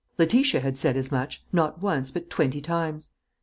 [0.17, 3.11] Letitia had said as much, not once, but twenty times.